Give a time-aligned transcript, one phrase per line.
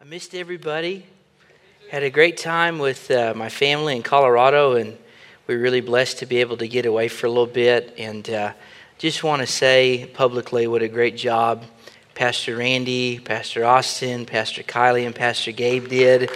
[0.00, 1.04] I missed everybody.
[1.90, 4.96] Had a great time with uh, my family in Colorado, and
[5.48, 7.96] we are really blessed to be able to get away for a little bit.
[7.98, 8.52] And uh,
[8.98, 11.64] just want to say publicly what a great job
[12.14, 16.30] Pastor Randy, Pastor Austin, Pastor Kylie, and Pastor Gabe did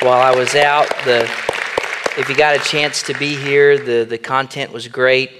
[0.00, 0.88] while I was out.
[1.04, 1.22] The,
[2.18, 5.30] if you got a chance to be here, the, the content was great.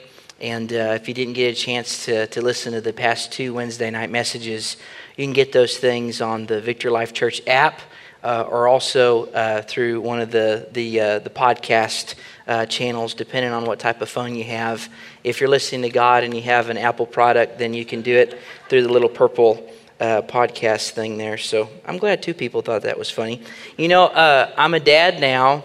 [0.40, 3.52] And uh, if you didn't get a chance to, to listen to the past two
[3.52, 4.76] Wednesday night messages,
[5.16, 7.80] you can get those things on the Victory Life Church app
[8.24, 12.14] uh, or also uh, through one of the, the, uh, the podcast
[12.48, 14.88] uh, channels, depending on what type of phone you have.
[15.22, 18.16] If you're listening to God and you have an Apple product, then you can do
[18.16, 19.70] it through the little purple
[20.00, 21.38] uh, podcast thing there.
[21.38, 23.42] So I'm glad two people thought that was funny.
[23.76, 25.64] You know, uh, I'm a dad now.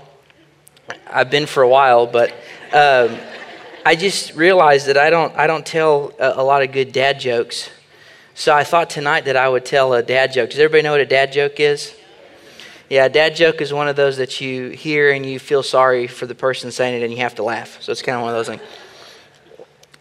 [1.09, 2.33] I've been for a while, but.
[2.71, 3.17] Um,
[3.85, 7.19] I just realized that I don't, I don't tell a, a lot of good dad
[7.19, 7.69] jokes.
[8.39, 10.51] So I thought tonight that I would tell a dad joke.
[10.51, 11.93] Does everybody know what a dad joke is?
[12.89, 16.07] Yeah, a dad joke is one of those that you hear and you feel sorry
[16.07, 17.81] for the person saying it and you have to laugh.
[17.81, 18.61] So it's kind of one of those things.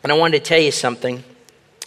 [0.04, 1.24] And I wanted to tell you something.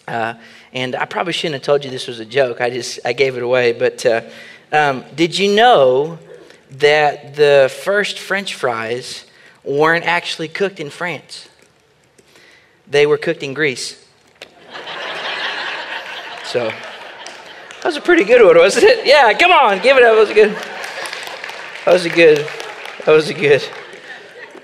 [0.05, 0.33] Uh,
[0.73, 2.59] and I probably shouldn't have told you this was a joke.
[2.59, 3.71] I just I gave it away.
[3.71, 4.21] But uh,
[4.73, 6.19] um, did you know
[6.71, 9.23] that the first French fries
[9.63, 11.47] weren't actually cooked in France?
[12.87, 14.00] They were cooked in Greece.
[16.51, 19.05] So that was a pretty good one, wasn't it?
[19.05, 20.15] Yeah, come on, give it up.
[20.15, 20.51] That was a good.
[21.85, 22.47] That was a good.
[23.05, 23.69] That was a good.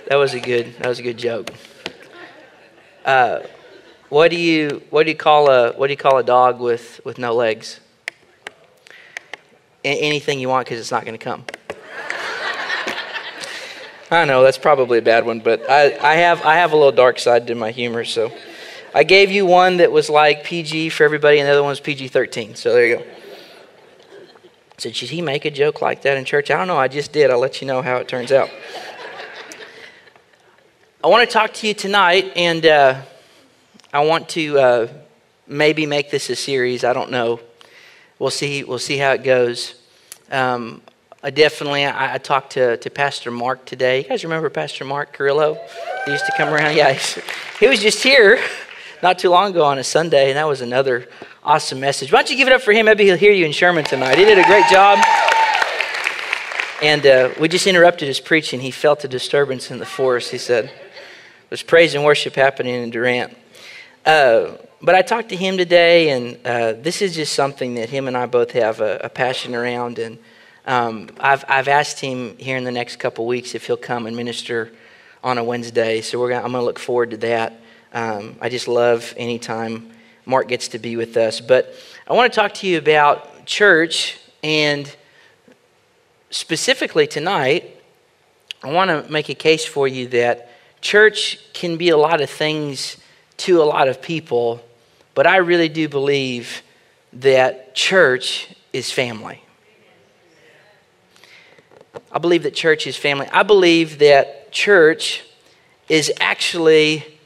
[0.10, 0.76] That was a good.
[0.80, 1.50] That was a good joke.
[3.06, 3.40] Uh,
[4.10, 7.00] what do you what do you call a what do you call a dog with
[7.06, 7.80] with no legs?
[9.86, 11.46] A- anything you want because it's not going to come.
[14.12, 16.92] I know that's probably a bad one, but I, I have I have a little
[16.92, 18.34] dark side to my humor, so.
[18.98, 21.80] I gave you one that was like PG for everybody, and the other one was
[21.80, 22.56] PG 13.
[22.56, 23.04] So there you go.
[23.04, 23.06] I
[24.80, 26.50] said, Should he make a joke like that in church?
[26.50, 26.80] I don't know.
[26.80, 27.30] I just did.
[27.30, 28.50] I'll let you know how it turns out.
[31.04, 33.02] I want to talk to you tonight, and uh,
[33.94, 34.88] I want to uh,
[35.46, 36.84] maybe make this a series.
[36.84, 37.40] I don't know.
[38.18, 38.64] We'll see.
[38.64, 39.76] We'll see how it goes.
[40.32, 40.82] Um,
[41.22, 41.86] I definitely.
[41.86, 44.00] I, I, talked to, to Pastor Mark today.
[44.02, 45.60] You guys remember Pastor Mark Carrillo?
[46.06, 46.76] He used to come around.
[46.76, 46.98] Yeah,
[47.60, 48.40] he was just here
[49.02, 51.08] not too long ago on a Sunday, and that was another
[51.44, 52.12] awesome message.
[52.12, 52.88] Why don't you give it up for him?
[52.88, 54.18] Maybe he'll hear you in Sherman tonight.
[54.18, 55.00] He did a great job.
[56.82, 58.60] And uh, we just interrupted his preaching.
[58.60, 60.32] He felt a disturbance in the forest.
[60.32, 60.72] He said,
[61.50, 63.36] There's praise and worship happening in Durant.
[64.06, 68.08] Uh, but I talked to him today, and uh, this is just something that him
[68.08, 69.98] and I both have a, a passion around.
[69.98, 70.20] And
[70.66, 74.16] um, I've, I've asked him here in the next couple weeks if he'll come and
[74.16, 74.72] minister
[75.24, 76.02] on a Wednesday.
[76.02, 77.60] So we're gonna, I'm going to look forward to that.
[77.94, 79.92] Um, I just love anytime
[80.26, 81.40] Mark gets to be with us.
[81.40, 81.74] But
[82.08, 84.94] I want to talk to you about church, and
[86.30, 87.76] specifically tonight,
[88.64, 92.30] I want to make a case for you that church can be a lot of
[92.30, 92.98] things
[93.38, 94.62] to a lot of people,
[95.16, 96.62] but I really do believe
[97.14, 99.42] that church is family.
[102.12, 103.28] I believe that church is family.
[103.32, 105.24] I believe that church
[105.88, 107.17] is actually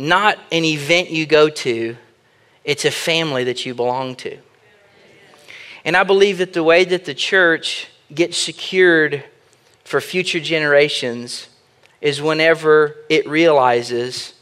[0.00, 1.96] not an event you go to,
[2.64, 4.38] it's a family that you belong to.
[5.84, 9.24] And I believe that the way that the church gets secured
[9.84, 11.48] for future generations
[12.00, 14.34] is whenever it realizes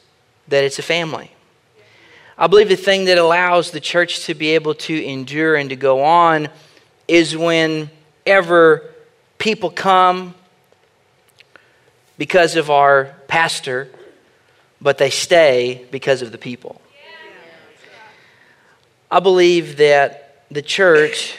[0.47, 1.33] that it's a family.
[2.37, 5.77] I believe the thing that allows the church to be able to endure and to
[5.77, 6.49] go on
[7.09, 8.85] is whenever
[9.39, 10.35] people come
[12.17, 13.91] because of our pastor
[14.81, 16.81] but they stay because of the people.
[19.11, 21.37] I believe that the church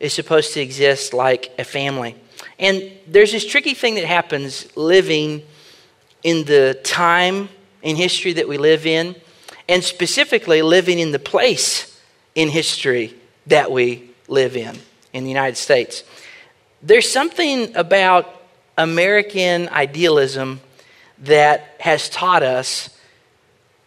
[0.00, 2.16] is supposed to exist like a family.
[2.58, 5.42] And there's this tricky thing that happens living
[6.24, 7.48] in the time
[7.82, 9.16] in history that we live in,
[9.68, 12.00] and specifically living in the place
[12.34, 13.14] in history
[13.46, 14.76] that we live in,
[15.12, 16.04] in the United States.
[16.82, 18.42] There's something about
[18.76, 20.60] American idealism
[21.22, 22.96] that has taught us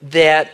[0.01, 0.51] that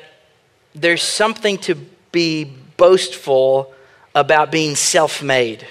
[0.73, 1.75] there's something to
[2.11, 2.45] be
[2.77, 3.73] boastful
[4.15, 5.65] about being self made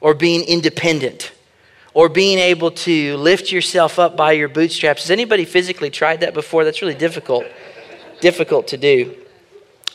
[0.00, 1.32] or being independent
[1.92, 5.02] or being able to lift yourself up by your bootstraps.
[5.02, 6.64] Has anybody physically tried that before?
[6.64, 7.44] That's really difficult,
[8.20, 9.16] difficult to do.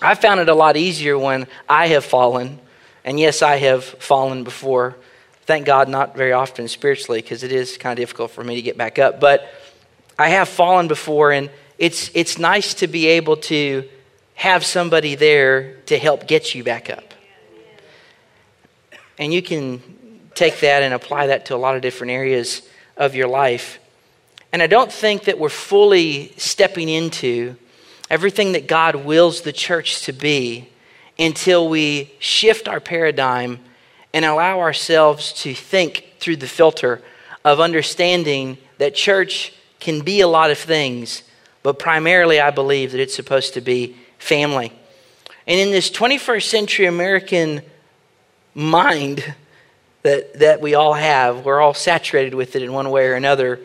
[0.02, 2.60] I found it a lot easier when I have fallen.
[3.04, 4.96] And yes, I have fallen before.
[5.46, 8.62] Thank God, not very often spiritually, because it is kind of difficult for me to
[8.62, 9.20] get back up.
[9.20, 9.50] But
[10.20, 13.88] I have fallen before, and it's, it's nice to be able to
[14.36, 17.14] have somebody there to help get you back up.
[19.18, 19.82] And you can
[20.36, 22.62] take that and apply that to a lot of different areas
[22.98, 23.80] of your life.
[24.52, 27.56] And I don't think that we're fully stepping into
[28.10, 30.68] everything that God wills the church to be
[31.18, 33.60] until we shift our paradigm
[34.14, 37.02] and allow ourselves to think through the filter
[37.46, 41.24] of understanding that church can be a lot of things,
[41.64, 44.72] but primarily I believe that it's supposed to be family.
[45.48, 47.62] And in this 21st century American
[48.54, 49.34] mind
[50.04, 53.60] that, that we all have, we're all saturated with it in one way or another.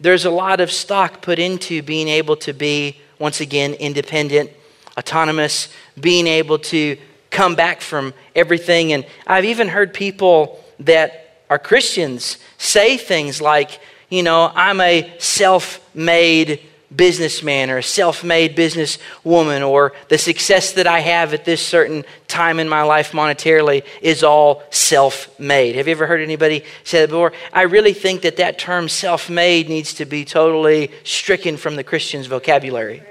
[0.00, 4.50] There's a lot of stock put into being able to be, once again, independent,
[4.96, 5.68] autonomous,
[6.00, 6.96] being able to
[7.30, 8.92] come back from everything.
[8.92, 15.14] And I've even heard people that are Christians say things like, you know, I'm a
[15.18, 16.60] self made
[16.94, 22.04] businessman or a self made businesswoman, or the success that I have at this certain
[22.28, 25.76] time in my life monetarily is all self made.
[25.76, 27.32] Have you ever heard anybody say that before?
[27.52, 31.84] I really think that that term self made needs to be totally stricken from the
[31.84, 33.02] Christian's vocabulary.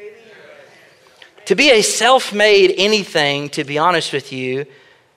[1.46, 4.66] To be a self made anything, to be honest with you,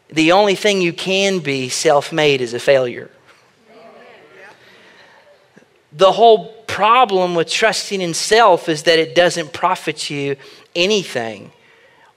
[0.08, 3.11] the only thing you can be self made is a failure.
[5.96, 10.37] The whole problem with trusting in self is that it doesn't profit you
[10.75, 11.52] anything.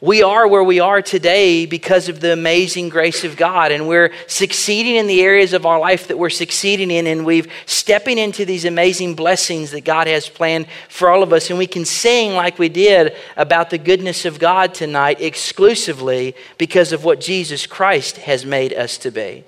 [0.01, 4.11] We are where we are today because of the amazing grace of God, and we're
[4.27, 8.45] succeeding in the areas of our life that we're succeeding in, and we've stepping into
[8.45, 11.49] these amazing blessings that God has planned for all of us.
[11.49, 16.91] And we can sing like we did about the goodness of God tonight exclusively because
[16.91, 19.45] of what Jesus Christ has made us to be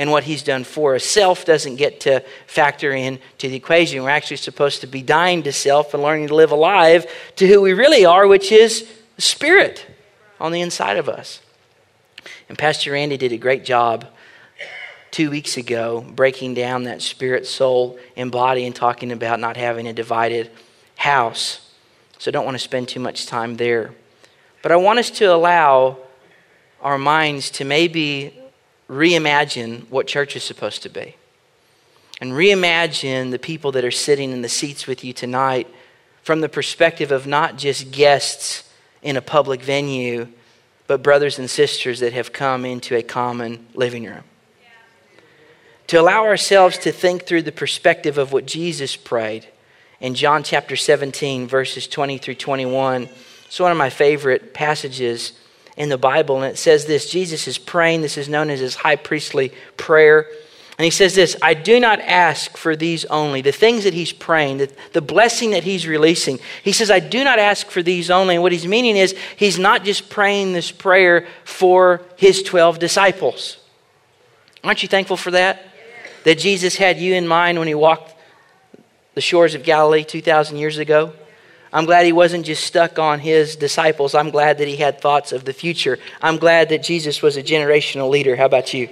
[0.00, 1.04] and what he's done for us.
[1.04, 4.02] Self doesn't get to factor in to the equation.
[4.02, 7.04] We're actually supposed to be dying to self and learning to live alive
[7.36, 8.88] to who we really are, which is
[9.18, 9.84] spirit
[10.40, 11.42] on the inside of us.
[12.48, 14.06] And Pastor Randy did a great job
[15.10, 19.86] two weeks ago breaking down that spirit, soul, and body and talking about not having
[19.86, 20.50] a divided
[20.96, 21.74] house.
[22.16, 23.92] So I don't want to spend too much time there.
[24.62, 25.98] But I want us to allow
[26.80, 28.39] our minds to maybe
[28.90, 31.14] reimagine what church is supposed to be.
[32.20, 35.68] And reimagine the people that are sitting in the seats with you tonight
[36.22, 38.68] from the perspective of not just guests
[39.00, 40.28] in a public venue,
[40.86, 44.24] but brothers and sisters that have come into a common living room.
[45.86, 49.46] To allow ourselves to think through the perspective of what Jesus prayed
[50.00, 53.08] in John chapter 17, verses 20 through 21.
[53.46, 55.32] It's one of my favorite passages
[55.80, 58.02] in the Bible, and it says this Jesus is praying.
[58.02, 60.26] This is known as his high priestly prayer.
[60.76, 64.12] And he says this I do not ask for these only, the things that he's
[64.12, 66.38] praying, the, the blessing that he's releasing.
[66.62, 68.34] He says, I do not ask for these only.
[68.34, 73.56] And what he's meaning is he's not just praying this prayer for his 12 disciples.
[74.62, 75.64] Aren't you thankful for that?
[76.24, 78.14] That Jesus had you in mind when he walked
[79.14, 81.14] the shores of Galilee 2,000 years ago?
[81.72, 84.14] I'm glad he wasn't just stuck on his disciples.
[84.14, 85.98] I'm glad that he had thoughts of the future.
[86.20, 88.34] I'm glad that Jesus was a generational leader.
[88.34, 88.88] How about you?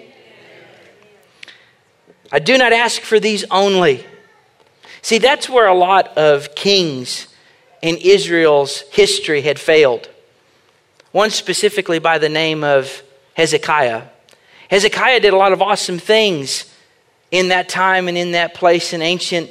[2.30, 4.06] I do not ask for these only.
[5.02, 7.26] See, that's where a lot of kings
[7.82, 10.08] in Israel's history had failed.
[11.12, 13.02] One specifically by the name of
[13.34, 14.02] Hezekiah.
[14.70, 16.72] Hezekiah did a lot of awesome things
[17.30, 19.50] in that time and in that place in ancient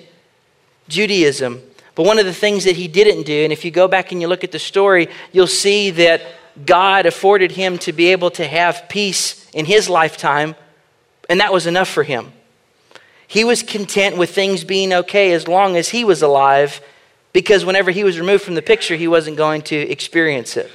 [0.87, 1.61] Judaism.
[1.97, 4.21] But one of the things that he didn't do, and if you go back and
[4.21, 6.21] you look at the story, you'll see that
[6.63, 10.55] God afforded him to be able to have peace in his lifetime,
[11.27, 12.33] and that was enough for him.
[13.27, 16.81] He was content with things being okay as long as he was alive
[17.33, 20.69] because whenever he was removed from the picture, he wasn't going to experience it.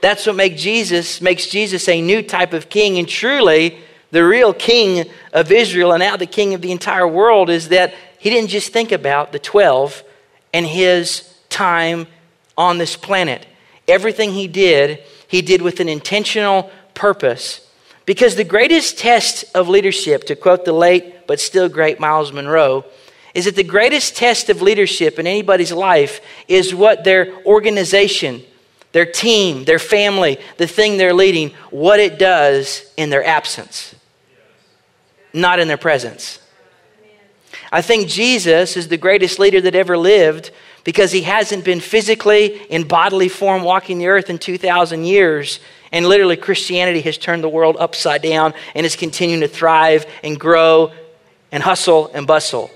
[0.00, 3.76] That's what makes Jesus makes Jesus a new type of king and truly
[4.12, 7.92] the real king of Israel and now the king of the entire world is that
[8.20, 10.04] he didn't just think about the 12
[10.52, 12.06] and his time
[12.56, 13.46] on this planet.
[13.88, 17.66] Everything he did, he did with an intentional purpose.
[18.06, 22.84] Because the greatest test of leadership, to quote the late but still great Myles Munroe,
[23.34, 28.42] is that the greatest test of leadership in anybody's life is what their organization,
[28.92, 33.94] their team, their family, the thing they're leading, what it does in their absence,
[35.32, 36.39] not in their presence.
[37.72, 40.50] I think Jesus is the greatest leader that ever lived
[40.82, 45.60] because he hasn't been physically in bodily form walking the earth in 2,000 years.
[45.92, 50.38] And literally, Christianity has turned the world upside down and is continuing to thrive and
[50.38, 50.92] grow
[51.52, 52.70] and hustle and bustle.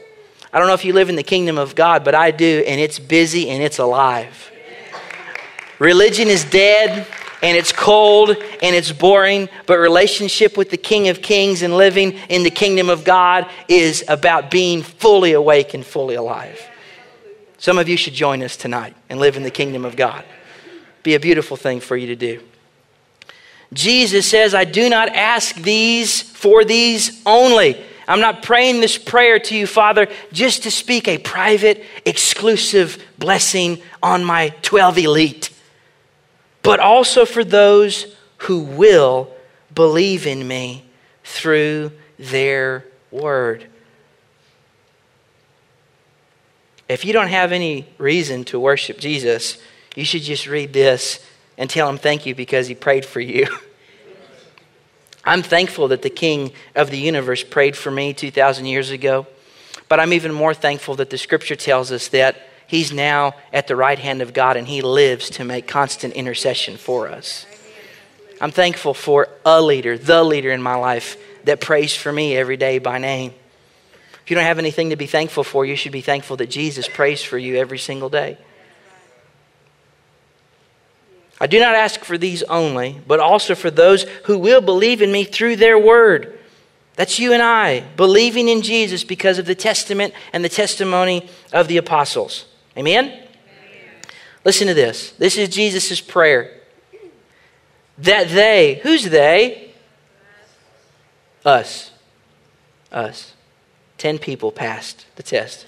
[0.53, 2.81] I don't know if you live in the kingdom of God, but I do, and
[2.81, 4.53] it's busy and it's alive.
[5.81, 7.07] Religion is dead
[7.45, 12.13] and it's cold and it's boring, but relationship with the King of Kings and living
[12.31, 16.59] in the kingdom of God is about being fully awake and fully alive.
[17.59, 20.25] Some of you should join us tonight and live in the kingdom of God.
[21.03, 22.43] Be a beautiful thing for you to do.
[23.75, 27.79] Jesus says, I do not ask these for these only.
[28.09, 33.83] I'm not praying this prayer to you, Father, just to speak a private, exclusive blessing
[34.03, 35.51] on my 12 elite,
[36.65, 39.31] but also for those who will
[39.73, 40.85] believe in me
[41.23, 43.67] through their word.
[46.89, 49.59] If you don't have any reason to worship Jesus,
[49.95, 51.25] you should just read this
[51.57, 53.47] and tell him thank you because he prayed for you.
[55.25, 59.27] I'm thankful that the King of the universe prayed for me 2,000 years ago,
[59.89, 63.77] but I'm even more thankful that the scripture tells us that he's now at the
[63.77, 67.47] right hand of God and he lives to make constant intercession for us.
[68.41, 72.57] I'm thankful for a leader, the leader in my life that prays for me every
[72.57, 73.33] day by name.
[74.25, 76.89] If you don't have anything to be thankful for, you should be thankful that Jesus
[76.89, 78.39] prays for you every single day.
[81.41, 85.13] I do not ask for these only, but also for those who will believe in
[85.13, 86.39] me through their word.
[86.97, 91.69] That's you and I, believing in Jesus because of the testament and the testimony of
[91.69, 92.47] the apostles.
[92.77, 93.23] Amen?
[94.45, 95.13] Listen to this.
[95.13, 96.61] This is Jesus' prayer.
[97.99, 99.73] That they, who's they?
[101.45, 101.93] Us.
[102.91, 103.35] Us.
[103.97, 105.67] Ten people passed the test.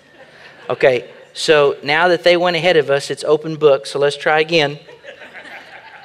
[0.68, 4.40] Okay, so now that they went ahead of us, it's open book, so let's try
[4.40, 4.78] again.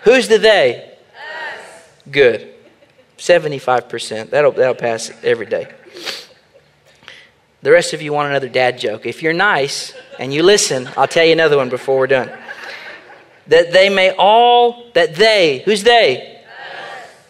[0.04, 0.84] Who's the they?
[0.86, 1.90] Us.
[2.10, 2.54] Good.
[3.18, 4.30] 75%.
[4.30, 5.74] That'll, that'll pass every day.
[7.62, 9.06] The rest of you want another dad joke.
[9.06, 12.32] If you're nice and you listen, I'll tell you another one before we're done.
[13.48, 16.42] That they may all, that they, who's they?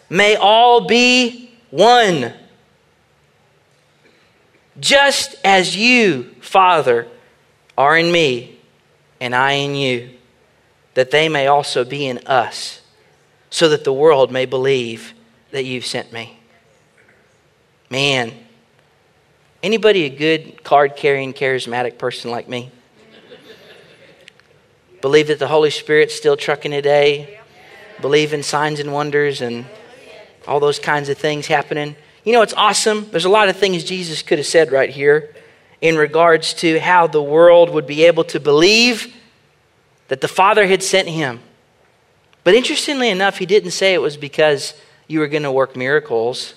[0.08, 2.32] May all be one.
[4.80, 7.08] Just as you, Father,
[7.76, 8.58] are in me
[9.20, 10.10] and I in you
[10.94, 12.80] that they may also be in us,
[13.50, 15.14] so that the world may believe
[15.50, 16.38] that you've sent me.
[17.90, 18.32] Man,
[19.62, 22.70] anybody a good card carrying, charismatic person like me?
[25.00, 27.40] Believe that the Holy Spirit's still trucking today?
[28.00, 29.66] Believe in signs and wonders and
[30.46, 31.96] all those kinds of things happening?
[32.24, 33.10] You know, it's awesome.
[33.10, 35.34] There's a lot of things Jesus could have said right here
[35.80, 39.14] in regards to how the world would be able to believe
[40.06, 41.40] that the Father had sent him.
[42.44, 44.74] But interestingly enough, he didn't say it was because
[45.08, 46.54] you were going to work miracles.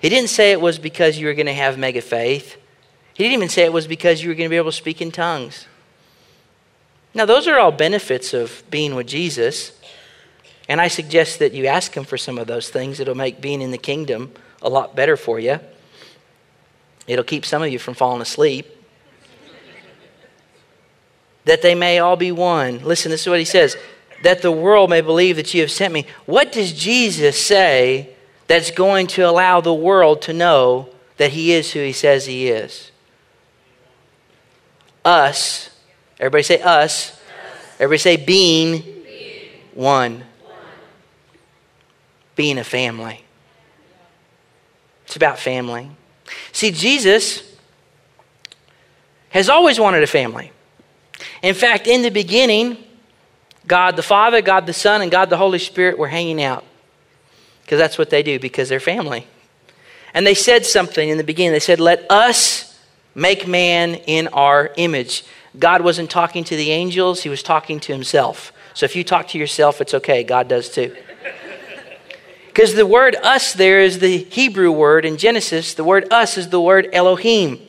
[0.00, 2.56] He didn't say it was because you were going to have mega faith.
[3.14, 5.02] He didn't even say it was because you were going to be able to speak
[5.02, 5.66] in tongues.
[7.14, 9.72] Now, those are all benefits of being with Jesus.
[10.68, 13.00] And I suggest that you ask him for some of those things.
[13.00, 15.58] It'll make being in the kingdom a lot better for you.
[17.06, 18.66] It'll keep some of you from falling asleep
[21.48, 22.84] that they may all be one.
[22.84, 23.76] Listen, this is what he says
[24.22, 26.04] that the world may believe that you have sent me.
[26.26, 28.10] What does Jesus say
[28.48, 30.88] that's going to allow the world to know
[31.18, 32.90] that he is who he says he is?
[35.04, 35.70] Us.
[36.18, 37.12] Everybody say us.
[37.12, 37.20] us.
[37.74, 39.50] Everybody say being, being.
[39.74, 40.14] One.
[40.16, 40.24] one.
[42.34, 43.24] Being a family.
[45.06, 45.90] It's about family.
[46.52, 47.56] See, Jesus
[49.30, 50.52] has always wanted a family.
[51.42, 52.76] In fact, in the beginning,
[53.66, 56.64] God the Father, God the Son, and God the Holy Spirit were hanging out.
[57.68, 59.26] Because that's what they do, because they're family.
[60.14, 61.52] And they said something in the beginning.
[61.52, 62.80] They said, Let us
[63.14, 65.22] make man in our image.
[65.58, 68.54] God wasn't talking to the angels, he was talking to himself.
[68.72, 70.24] So if you talk to yourself, it's okay.
[70.24, 70.96] God does too.
[72.46, 75.74] Because the word us there is the Hebrew word in Genesis.
[75.74, 77.60] The word us is the word Elohim,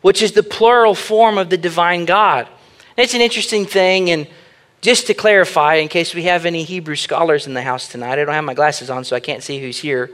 [0.00, 2.46] which is the plural form of the divine God.
[2.96, 4.28] It's an interesting thing, and
[4.84, 8.16] just to clarify, in case we have any Hebrew scholars in the house tonight, I
[8.16, 10.10] don't have my glasses on, so I can't see who's here.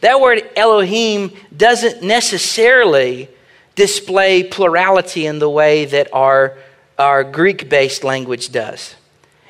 [0.00, 3.28] That word Elohim doesn't necessarily
[3.74, 6.56] display plurality in the way that our,
[6.98, 8.94] our Greek based language does.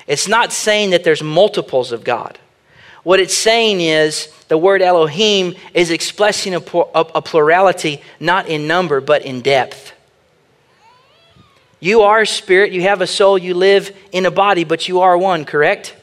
[0.07, 2.37] It's not saying that there's multiples of God.
[3.03, 8.99] What it's saying is the word Elohim is expressing a, a plurality not in number,
[8.99, 9.93] but in depth.
[11.79, 15.01] You are a spirit, you have a soul, you live in a body, but you
[15.01, 15.95] are one, correct?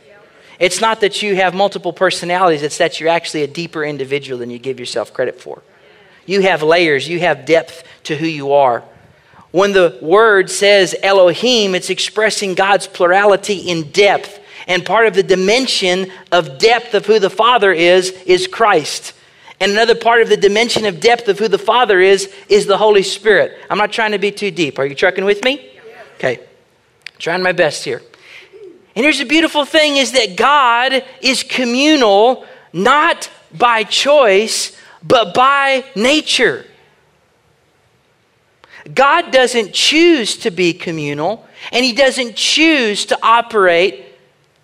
[0.59, 4.50] It's not that you have multiple personalities, it's that you're actually a deeper individual than
[4.50, 5.62] you give yourself credit for.
[6.25, 8.85] You have layers, you have depth to who you are.
[9.50, 14.41] When the word says Elohim, it's expressing God's plurality in depth.
[14.67, 19.14] And part of the dimension of depth of who the Father is, is Christ.
[19.62, 22.76] And another part of the dimension of depth of who the Father is, is the
[22.76, 23.57] Holy Spirit.
[23.71, 24.76] I'm not trying to be too deep.
[24.76, 25.71] Are you trucking with me?
[26.16, 26.40] Okay.
[27.21, 28.02] Trying my best here.
[28.97, 35.85] And here's the beautiful thing is that God is communal not by choice, but by
[35.95, 36.66] nature.
[38.92, 44.07] God doesn't choose to be communal, and He doesn't choose to operate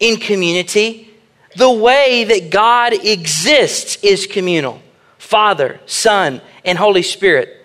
[0.01, 1.17] in community.
[1.55, 4.83] The way that God exists is communal
[5.29, 7.63] Father, Son, and Holy Spirit.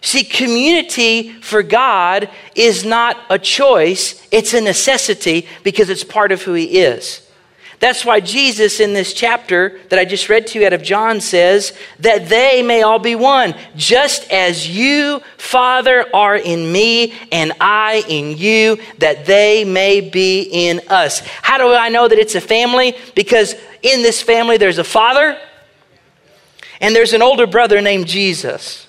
[0.00, 6.42] See, community for God is not a choice, it's a necessity because it's part of
[6.42, 7.24] who He is.
[7.78, 11.20] That's why Jesus in this chapter that I just read to you out of John
[11.20, 17.52] says that they may all be one, just as you, Father, are in me and
[17.60, 21.20] I in you, that they may be in us.
[21.42, 22.96] How do I know that it's a family?
[23.14, 25.38] Because in this family there's a father
[26.80, 28.88] and there's an older brother named Jesus.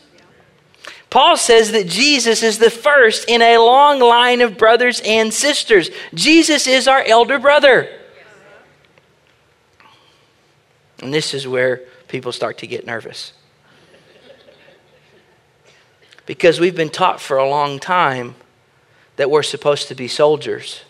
[1.09, 5.89] Paul says that Jesus is the first in a long line of brothers and sisters.
[6.13, 7.87] Jesus is our elder brother.
[11.01, 13.33] And this is where people start to get nervous.
[16.25, 18.35] Because we've been taught for a long time
[19.15, 20.81] that we're supposed to be soldiers,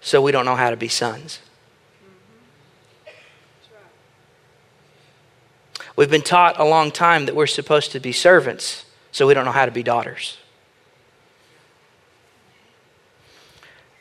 [0.00, 1.40] so we don't know how to be sons.
[5.96, 9.46] We've been taught a long time that we're supposed to be servants, so we don't
[9.46, 10.36] know how to be daughters.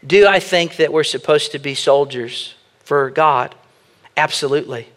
[0.06, 3.56] Do I think that we're supposed to be soldiers for God?
[4.18, 4.90] Absolutely.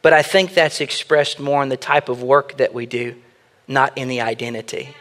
[0.00, 3.14] But I think that's expressed more in the type of work that we do,
[3.68, 4.94] not in the identity.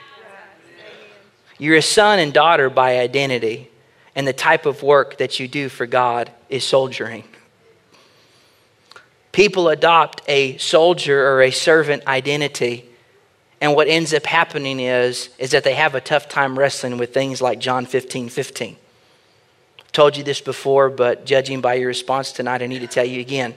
[1.57, 3.71] You're a son and daughter by identity,
[4.13, 7.23] and the type of work that you do for God is soldiering.
[9.37, 12.89] People adopt a soldier or a servant identity,
[13.61, 17.13] and what ends up happening is, is that they have a tough time wrestling with
[17.13, 18.75] things like John 15 15.
[18.75, 23.05] I Told you this before, but judging by your response tonight, I need to tell
[23.05, 23.53] you again.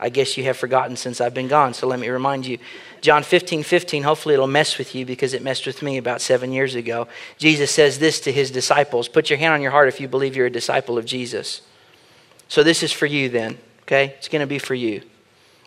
[0.00, 2.56] I guess you have forgotten since I've been gone, so let me remind you.
[3.02, 6.52] John 15, 15, hopefully it'll mess with you because it messed with me about seven
[6.52, 7.06] years ago.
[7.36, 10.36] Jesus says this to his disciples Put your hand on your heart if you believe
[10.36, 11.60] you're a disciple of Jesus.
[12.48, 14.14] So this is for you then, okay?
[14.16, 15.02] It's going to be for you.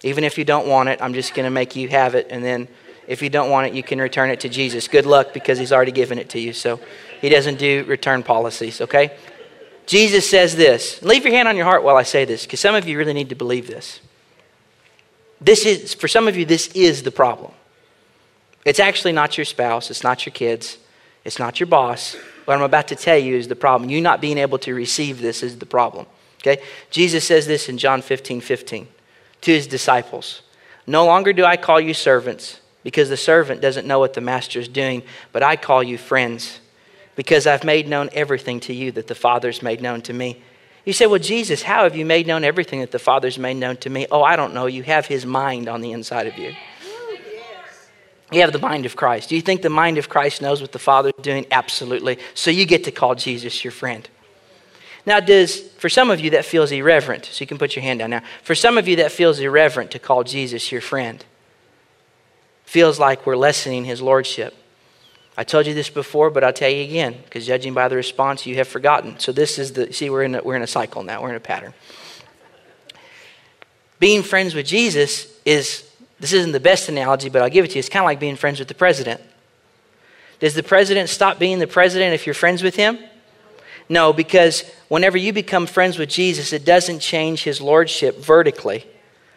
[0.03, 2.43] Even if you don't want it, I'm just going to make you have it, and
[2.43, 2.67] then
[3.07, 4.87] if you don't want it, you can return it to Jesus.
[4.87, 6.53] Good luck because he's already given it to you.
[6.53, 6.79] So
[7.19, 9.11] he doesn't do return policies, okay?
[9.85, 11.01] Jesus says this.
[11.01, 13.13] Leave your hand on your heart while I say this because some of you really
[13.13, 13.99] need to believe this.
[15.41, 17.51] This is, for some of you, this is the problem.
[18.63, 20.77] It's actually not your spouse, it's not your kids,
[21.25, 22.15] it's not your boss.
[22.45, 23.89] What I'm about to tell you is the problem.
[23.89, 26.05] You not being able to receive this is the problem.
[26.41, 26.61] Okay?
[26.91, 28.87] Jesus says this in John 15 15
[29.41, 30.41] to his disciples
[30.87, 34.59] No longer do I call you servants, because the servant doesn't know what the master
[34.59, 36.59] is doing, but I call you friends,
[37.15, 40.41] because I've made known everything to you that the Father's made known to me.
[40.85, 43.77] You say, Well, Jesus, how have you made known everything that the Father's made known
[43.77, 44.07] to me?
[44.09, 44.65] Oh, I don't know.
[44.65, 46.53] You have His mind on the inside of you.
[48.31, 49.29] You have the mind of Christ.
[49.29, 51.45] Do you think the mind of Christ knows what the Father's doing?
[51.51, 52.17] Absolutely.
[52.33, 54.07] So you get to call Jesus your friend.
[55.05, 57.25] Now, does, for some of you, that feels irreverent.
[57.25, 58.21] So you can put your hand down now.
[58.43, 61.23] For some of you, that feels irreverent to call Jesus your friend.
[62.65, 64.55] Feels like we're lessening his lordship.
[65.37, 68.45] I told you this before, but I'll tell you again, because judging by the response,
[68.45, 69.17] you have forgotten.
[69.17, 71.35] So this is the, see, we're in a, we're in a cycle now, we're in
[71.35, 71.73] a pattern.
[73.99, 77.75] Being friends with Jesus is, this isn't the best analogy, but I'll give it to
[77.75, 77.79] you.
[77.79, 79.21] It's kind of like being friends with the president.
[80.39, 82.97] Does the president stop being the president if you're friends with him?
[83.91, 88.85] No, because whenever you become friends with Jesus, it doesn't change his lordship vertically,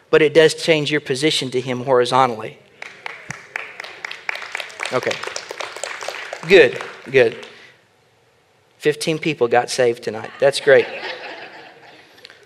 [0.09, 2.57] but it does change your position to him horizontally.
[4.93, 5.11] Okay.
[6.47, 7.45] Good, good.
[8.77, 10.31] 15 people got saved tonight.
[10.39, 10.87] That's great.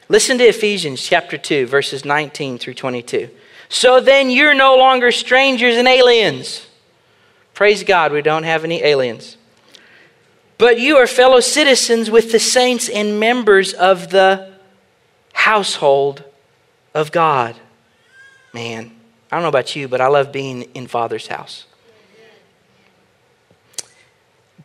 [0.08, 3.30] Listen to Ephesians chapter 2, verses 19 through 22.
[3.70, 6.66] So then you're no longer strangers and aliens.
[7.54, 9.38] Praise God, we don't have any aliens.
[10.60, 14.52] But you are fellow citizens with the saints and members of the
[15.34, 16.24] household
[16.94, 17.56] of God.
[18.54, 18.92] Man,
[19.32, 21.66] I don't know about you, but I love being in Father's house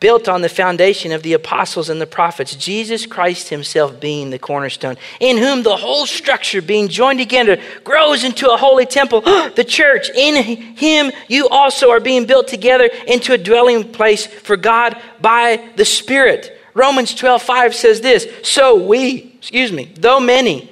[0.05, 4.39] built on the foundation of the apostles and the prophets, Jesus Christ himself being the
[4.39, 9.23] cornerstone, in whom the whole structure being joined together grows into a holy temple,
[9.57, 10.11] the church.
[10.15, 10.45] In
[10.77, 15.87] him you also are being built together into a dwelling place for God by the
[15.87, 16.61] Spirit.
[16.75, 20.71] Romans 12, 5 says this, so we, excuse me, though many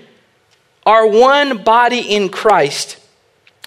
[0.85, 2.99] are one body in Christ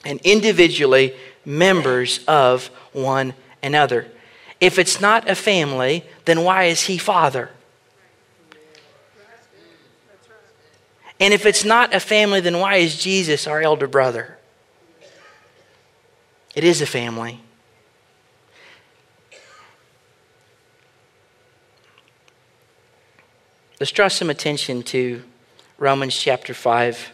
[0.06, 4.06] and individually members of one another.
[4.66, 7.52] If it's not a family, then why is he father?
[11.20, 14.40] And if it's not a family, then why is Jesus our elder brother?
[16.56, 17.42] It is a family.
[23.80, 25.22] Let's draw some attention to
[25.78, 27.12] Romans chapter 5,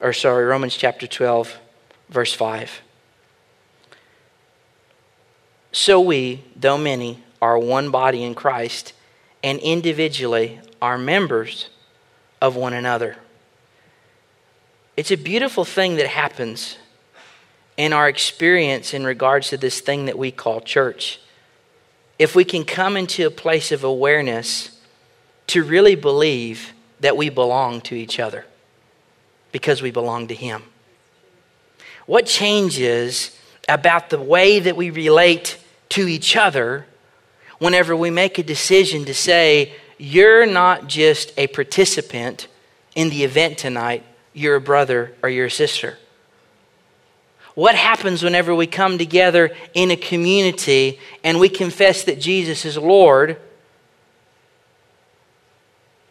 [0.00, 1.58] or sorry, Romans chapter 12,
[2.08, 2.80] verse 5.
[5.72, 8.92] So we, though many, are one body in Christ,
[9.42, 11.68] and individually are members
[12.40, 13.16] of one another.
[14.96, 16.76] It's a beautiful thing that happens
[17.76, 21.20] in our experience in regards to this thing that we call church.
[22.18, 24.78] If we can come into a place of awareness
[25.46, 28.44] to really believe that we belong to each other
[29.52, 30.62] because we belong to Him.
[32.06, 33.36] What changes
[33.68, 35.56] about the way that we relate
[35.90, 36.86] to each other
[37.58, 42.48] whenever we make a decision to say, You're not just a participant
[42.94, 45.98] in the event tonight, you're a brother or you're a sister?
[47.54, 52.78] What happens whenever we come together in a community and we confess that Jesus is
[52.78, 53.36] Lord?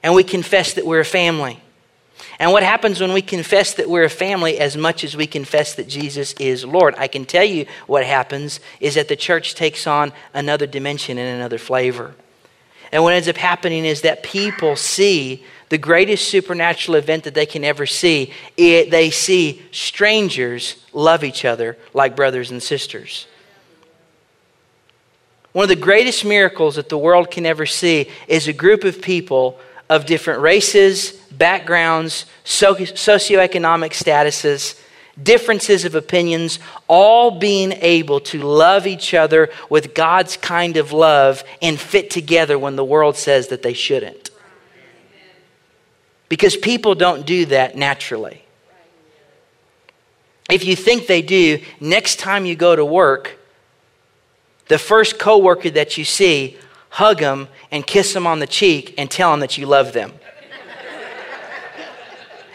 [0.03, 1.59] and we confess that we're a family.
[2.39, 5.75] And what happens when we confess that we're a family as much as we confess
[5.75, 6.95] that Jesus is Lord?
[6.97, 11.35] I can tell you what happens is that the church takes on another dimension and
[11.35, 12.15] another flavor.
[12.91, 17.45] And what ends up happening is that people see the greatest supernatural event that they
[17.45, 18.33] can ever see.
[18.57, 23.27] It, they see strangers love each other like brothers and sisters.
[25.51, 29.01] One of the greatest miracles that the world can ever see is a group of
[29.01, 34.79] people of different races, backgrounds, socioeconomic statuses,
[35.21, 41.43] differences of opinions, all being able to love each other with God's kind of love
[41.61, 44.29] and fit together when the world says that they shouldn't.
[46.29, 48.43] Because people don't do that naturally.
[50.49, 53.37] If you think they do, next time you go to work,
[54.67, 56.57] the first coworker that you see,
[56.89, 60.11] hug them, and kiss them on the cheek and tell them that you love them.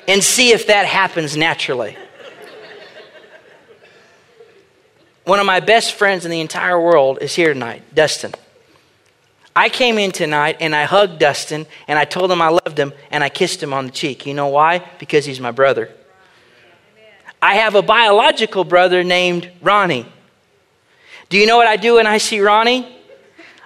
[0.07, 1.97] and see if that happens naturally.
[5.25, 8.33] One of my best friends in the entire world is here tonight, Dustin.
[9.57, 12.93] I came in tonight and I hugged Dustin and I told him I loved him
[13.11, 14.27] and I kissed him on the cheek.
[14.27, 14.85] You know why?
[14.99, 15.91] Because he's my brother.
[17.41, 20.07] I have a biological brother named Ronnie.
[21.29, 22.94] Do you know what I do when I see Ronnie?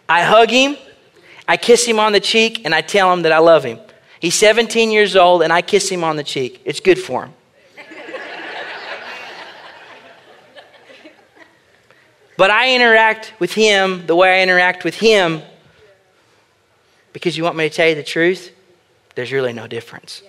[0.09, 0.77] I hug him,
[1.47, 3.79] I kiss him on the cheek, and I tell him that I love him.
[4.21, 6.61] He's 17 years old, and I kiss him on the cheek.
[6.65, 7.35] It's good for him.
[12.37, 15.43] but I interact with him the way I interact with him
[17.13, 18.53] because you want me to tell you the truth?
[19.15, 20.23] There's really no difference.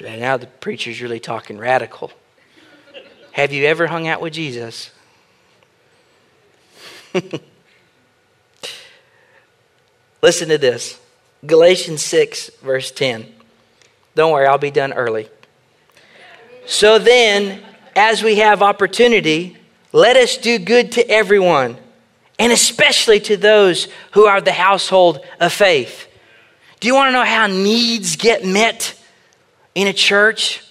[0.00, 2.10] Now the preacher's really talking radical.
[3.32, 4.90] Have you ever hung out with Jesus?
[10.22, 11.00] Listen to this
[11.44, 13.26] Galatians 6, verse 10.
[14.14, 15.28] Don't worry, I'll be done early.
[16.66, 17.62] So then,
[17.96, 19.56] as we have opportunity,
[19.92, 21.76] let us do good to everyone,
[22.38, 26.06] and especially to those who are the household of faith.
[26.80, 28.94] Do you want to know how needs get met
[29.74, 30.62] in a church?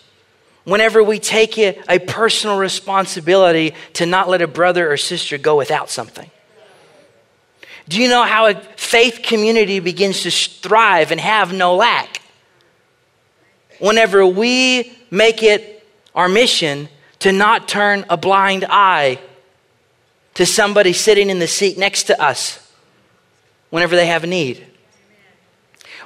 [0.63, 5.57] Whenever we take a, a personal responsibility to not let a brother or sister go
[5.57, 6.29] without something.
[7.87, 12.21] Do you know how a faith community begins to thrive and have no lack?
[13.79, 16.87] Whenever we make it our mission
[17.19, 19.19] to not turn a blind eye
[20.35, 22.71] to somebody sitting in the seat next to us
[23.69, 24.65] whenever they have a need.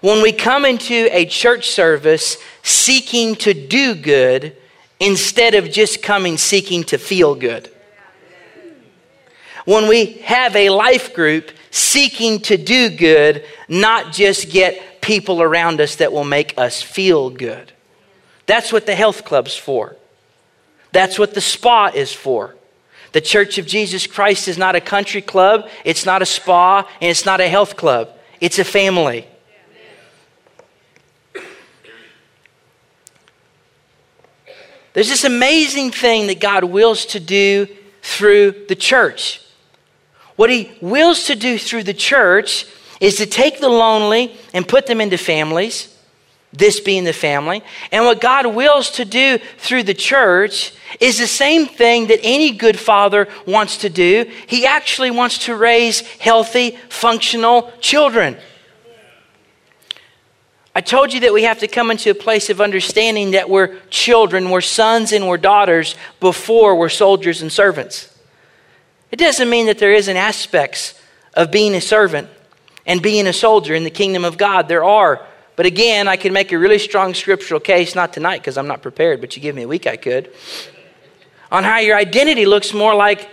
[0.01, 4.55] When we come into a church service seeking to do good
[4.99, 7.71] instead of just coming seeking to feel good.
[9.65, 15.81] When we have a life group seeking to do good, not just get people around
[15.81, 17.71] us that will make us feel good.
[18.45, 19.95] That's what the health club's for.
[20.91, 22.55] That's what the spa is for.
[23.11, 27.09] The Church of Jesus Christ is not a country club, it's not a spa, and
[27.09, 28.09] it's not a health club.
[28.41, 29.27] It's a family.
[34.95, 37.67] There's this amazing thing that God wills to do
[38.01, 39.41] through the church.
[40.37, 42.65] What He wills to do through the church
[43.01, 45.93] is to take the lonely and put them into families,
[46.53, 47.61] this being the family.
[47.91, 52.51] And what God wills to do through the church is the same thing that any
[52.51, 54.31] good father wants to do.
[54.47, 58.37] He actually wants to raise healthy, functional children.
[60.77, 63.79] I told you that we have to come into a place of understanding that we're
[63.89, 68.13] children, we're sons and we're daughters before we're soldiers and servants.
[69.09, 70.99] It doesn't mean that there isn't aspects
[71.33, 72.27] of being a servant
[72.85, 74.67] and being a soldier in the kingdom of God.
[74.67, 75.25] There are.
[75.55, 78.81] But again, I can make a really strong scriptural case, not tonight because I'm not
[78.81, 80.29] prepared, but you give me a week, I could,
[81.49, 83.29] on how your identity looks more like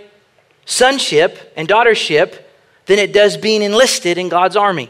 [0.65, 2.41] sonship and daughtership
[2.87, 4.89] than it does being enlisted in God's army.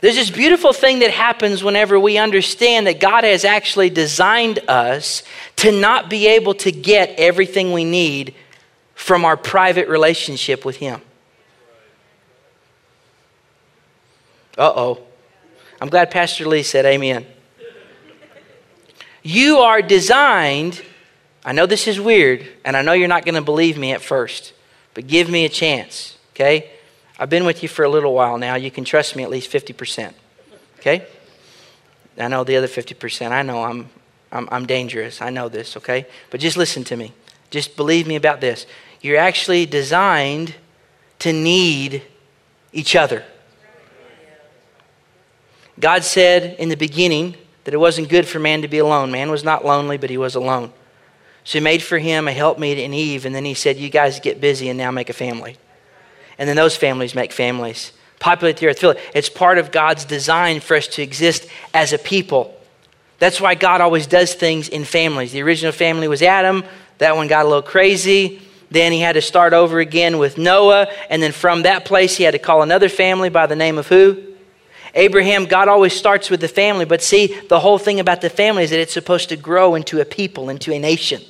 [0.00, 5.22] There's this beautiful thing that happens whenever we understand that God has actually designed us
[5.56, 8.34] to not be able to get everything we need
[8.94, 11.02] from our private relationship with Him.
[14.56, 15.00] Uh oh.
[15.80, 17.26] I'm glad Pastor Lee said amen.
[19.22, 20.82] You are designed,
[21.44, 24.00] I know this is weird, and I know you're not going to believe me at
[24.00, 24.54] first,
[24.94, 26.70] but give me a chance, okay?
[27.20, 28.54] I've been with you for a little while now.
[28.54, 30.14] You can trust me at least 50%.
[30.78, 31.06] Okay?
[32.18, 33.30] I know the other 50%.
[33.30, 33.90] I know I'm,
[34.32, 35.20] I'm, I'm dangerous.
[35.20, 36.06] I know this, okay?
[36.30, 37.12] But just listen to me.
[37.50, 38.64] Just believe me about this.
[39.02, 40.54] You're actually designed
[41.18, 42.02] to need
[42.72, 43.22] each other.
[45.78, 49.10] God said in the beginning that it wasn't good for man to be alone.
[49.10, 50.72] Man was not lonely, but he was alone.
[51.44, 54.20] So he made for him a helpmeet and Eve, and then he said, You guys
[54.20, 55.58] get busy and now make a family
[56.40, 57.92] and then those families make families.
[58.18, 58.98] Populate the earth, fill it.
[59.14, 62.56] It's part of God's design for us to exist as a people.
[63.18, 65.32] That's why God always does things in families.
[65.32, 66.64] The original family was Adam.
[66.96, 68.40] That one got a little crazy.
[68.70, 70.88] Then he had to start over again with Noah.
[71.10, 73.88] And then from that place, he had to call another family by the name of
[73.88, 74.22] who?
[74.94, 76.86] Abraham, God always starts with the family.
[76.86, 80.00] But see, the whole thing about the family is that it's supposed to grow into
[80.00, 81.20] a people, into a nation.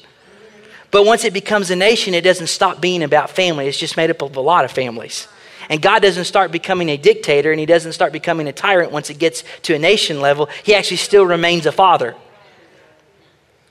[0.91, 3.69] But once it becomes a nation, it doesn't stop being about family.
[3.69, 5.29] It's just made up of a lot of families.
[5.69, 9.09] And God doesn't start becoming a dictator and He doesn't start becoming a tyrant once
[9.09, 10.49] it gets to a nation level.
[10.65, 12.17] He actually still remains a father,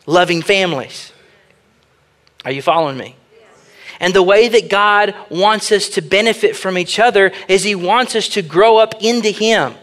[0.05, 1.12] loving families.
[2.45, 3.15] Are you following me?
[3.99, 8.15] And the way that God wants us to benefit from each other is He wants
[8.15, 9.75] us to grow up into Him.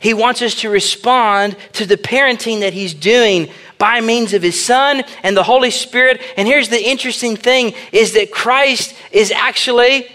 [0.00, 4.62] He wants us to respond to the parenting that He's doing by means of his
[4.62, 6.20] son and the Holy Spirit.
[6.36, 10.06] And here's the interesting thing is that Christ is actually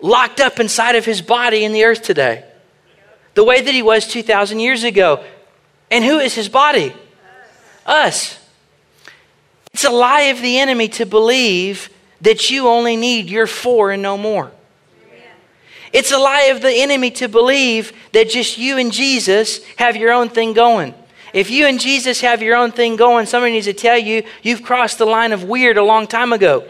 [0.00, 2.42] locked up inside of his body in the earth today.
[3.34, 5.22] The way that he was 2,000 years ago.
[5.90, 6.94] And who is his body?
[7.84, 8.40] Us.
[9.74, 11.90] It's a lie of the enemy to believe
[12.22, 14.50] that you only need your four and no more.
[15.94, 20.12] It's a lie of the enemy to believe that just you and Jesus have your
[20.12, 20.92] own thing going.
[21.32, 24.64] If you and Jesus have your own thing going, somebody needs to tell you you've
[24.64, 26.68] crossed the line of weird a long time ago.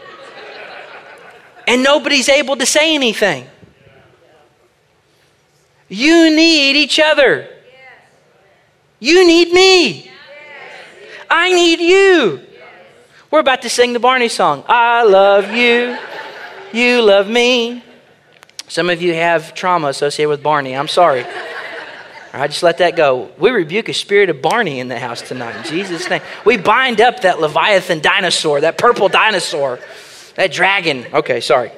[1.67, 3.47] and nobody's able to say anything.
[5.89, 7.49] You need each other.
[8.99, 10.11] You need me.
[11.27, 12.41] I need you.
[13.31, 14.63] We're about to sing the Barney song.
[14.67, 15.97] I love you.
[16.71, 17.81] You love me.
[18.67, 20.75] Some of you have trauma associated with Barney.
[20.75, 21.25] I'm sorry.
[22.33, 23.29] I just let that go.
[23.37, 26.21] We rebuke a spirit of Barney in the house tonight in Jesus' name.
[26.43, 29.79] We bind up that Leviathan dinosaur, that purple dinosaur,
[30.35, 31.05] that dragon.
[31.13, 31.71] Okay, sorry.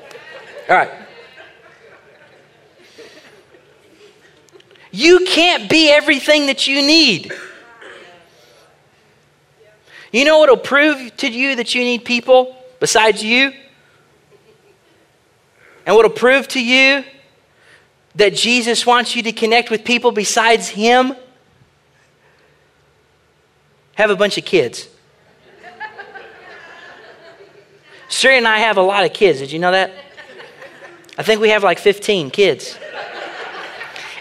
[0.68, 0.92] All right.
[4.92, 7.32] You can't be everything that you need.
[10.12, 13.54] You know what will prove to you that you need people besides you?
[15.88, 17.06] And what will prove to you
[18.16, 21.16] that Jesus wants you to connect with people besides Him?
[23.96, 24.90] Have a bunch of kids.
[28.10, 29.40] Siri and I have a lot of kids.
[29.40, 29.94] Did you know that?
[31.18, 32.78] I think we have like 15 kids.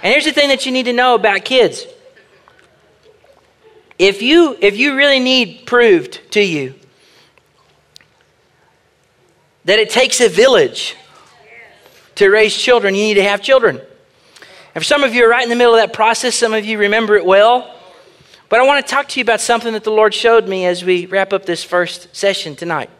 [0.02, 1.84] And here's the thing that you need to know about kids.
[3.98, 6.74] If you if you really need proved to you
[9.64, 10.94] that it takes a village
[12.16, 13.80] to raise children, you need to have children.
[14.74, 16.64] And for some of you are right in the middle of that process, some of
[16.64, 17.74] you remember it well.
[18.48, 20.84] But I want to talk to you about something that the Lord showed me as
[20.84, 22.90] we wrap up this first session tonight.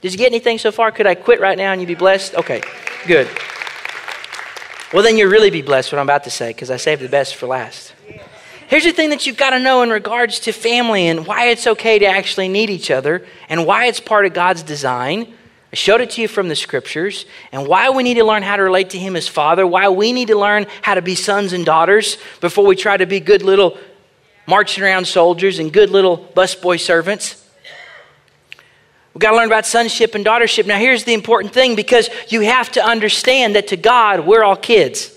[0.00, 0.92] Did you get anything so far?
[0.92, 2.34] Could I quit right now and you'd be blessed?
[2.34, 2.62] Okay,
[3.06, 3.28] good.
[4.92, 7.08] Well, then you'll really be blessed what I'm about to say because I saved the
[7.08, 7.92] best for last.
[8.68, 11.66] Here's the thing that you've got to know in regards to family and why it's
[11.66, 15.34] okay to actually need each other and why it's part of God's design.
[15.74, 18.54] I showed it to you from the scriptures and why we need to learn how
[18.54, 21.52] to relate to Him as Father, why we need to learn how to be sons
[21.52, 23.76] and daughters before we try to be good little
[24.46, 27.44] marching around soldiers and good little busboy servants.
[29.12, 30.64] We've got to learn about sonship and daughtership.
[30.64, 34.54] Now, here's the important thing because you have to understand that to God, we're all
[34.54, 35.10] kids.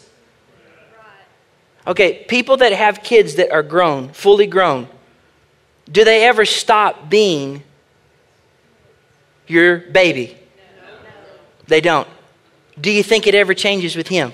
[1.86, 4.88] Okay, people that have kids that are grown, fully grown,
[5.88, 7.62] do they ever stop being
[9.46, 10.36] your baby?
[11.68, 12.08] They don't.
[12.80, 14.32] Do you think it ever changes with him?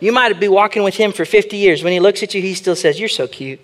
[0.00, 1.84] You might be walking with him for 50 years.
[1.84, 3.60] When he looks at you, he still says, You're so cute.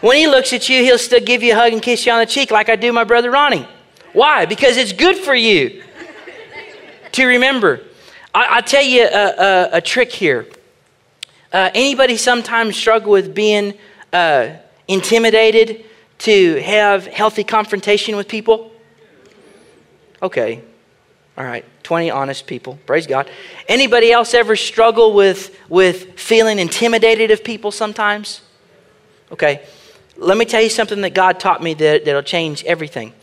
[0.00, 2.20] when he looks at you, he'll still give you a hug and kiss you on
[2.20, 3.68] the cheek like I do my brother Ronnie.
[4.12, 4.46] Why?
[4.46, 5.82] Because it's good for you
[7.12, 7.82] to remember.
[8.34, 10.46] I, will tell you a, a, a, trick here.
[11.52, 13.74] Uh, anybody sometimes struggle with being
[14.12, 14.50] uh,
[14.88, 15.84] intimidated
[16.18, 18.72] to have healthy confrontation with people?
[20.22, 20.62] Okay.
[21.38, 21.64] All right.
[21.82, 22.78] 20 honest people.
[22.86, 23.30] Praise God.
[23.68, 28.42] Anybody else ever struggle with, with feeling intimidated of people sometimes?
[29.32, 29.62] Okay.
[30.16, 33.14] Let me tell you something that God taught me that, that'll change everything.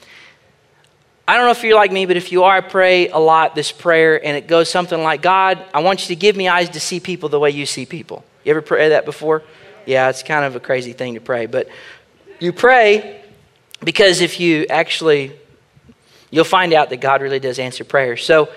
[1.27, 3.53] I don't know if you're like me, but if you are, I pray a lot
[3.53, 6.69] this prayer, and it goes something like God, I want you to give me eyes
[6.69, 8.23] to see people the way you see people.
[8.45, 9.43] You ever pray that before?
[9.85, 11.67] Yeah, it's kind of a crazy thing to pray, but
[12.39, 13.21] you pray
[13.83, 15.33] because if you actually,
[16.29, 18.23] you'll find out that God really does answer prayers.
[18.23, 18.49] So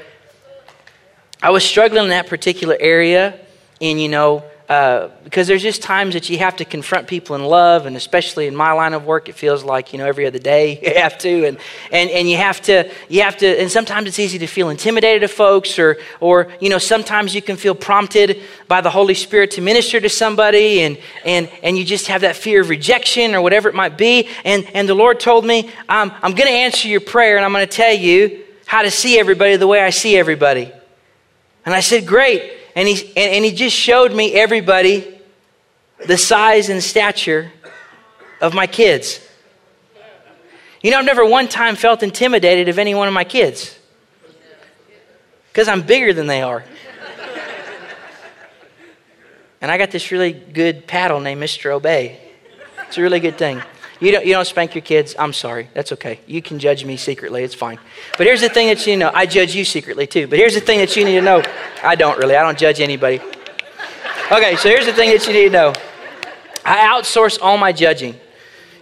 [1.43, 3.39] I was struggling in that particular area,
[3.81, 7.45] and you know, uh, because there's just times that you have to confront people in
[7.45, 10.39] love, and especially in my line of work, it feels like you know every other
[10.39, 11.59] day you have to, and
[11.91, 15.25] and and you have to you have to, and sometimes it's easy to feel intimidated
[15.25, 19.51] of folks, or or you know sometimes you can feel prompted by the Holy Spirit
[19.51, 23.43] to minister to somebody, and and and you just have that fear of rejection or
[23.43, 26.87] whatever it might be, and and the Lord told me I'm I'm going to answer
[26.87, 29.91] your prayer, and I'm going to tell you how to see everybody the way I
[29.91, 30.71] see everybody,
[31.67, 35.21] and I said great and he, and, and he just showed me everybody
[36.07, 37.53] the size and stature
[38.41, 39.21] of my kids.
[40.83, 43.79] You know, I've never one time felt intimidated of any one of my kids
[45.49, 46.65] because I'm bigger than they are.
[49.61, 51.71] and I got this really good paddle named Mr.
[51.71, 52.19] Obey.
[52.87, 53.63] It's a really good thing.
[54.01, 55.15] You don't, you don't spank your kids.
[55.19, 55.69] I'm sorry.
[55.75, 56.21] That's okay.
[56.27, 57.45] You can judge me secretly.
[57.45, 57.79] It's fine.
[58.17, 59.11] But here's the thing that you know.
[59.13, 60.27] I judge you secretly too.
[60.27, 61.43] But here's the thing that you need to know.
[61.83, 62.35] I don't really.
[62.35, 63.21] I don't judge anybody.
[64.33, 65.73] Okay, so here's the thing that you need to know.
[66.65, 68.15] I outsource all my judging.